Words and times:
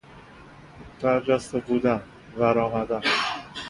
برجسته 1.01 1.59
بودن، 1.59 2.01
ورآمدن 2.37 3.01